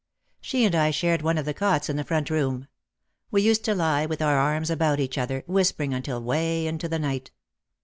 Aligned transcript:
She 0.39 0.65
and 0.65 0.73
I 0.73 0.89
shared 0.89 1.21
one 1.21 1.37
of 1.37 1.45
the 1.45 1.53
cots 1.53 1.87
in 1.87 1.95
the 1.95 2.03
"front 2.03 2.31
room." 2.31 2.67
We 3.29 3.43
used 3.43 3.63
to 3.65 3.75
lie 3.75 4.07
with 4.07 4.19
our 4.19 4.35
arms 4.35 4.71
about 4.71 4.99
each 4.99 5.15
other, 5.15 5.43
whispering 5.45 5.93
until 5.93 6.23
way 6.23 6.65
into 6.65 6.89
the 6.89 6.97
night. 6.97 7.29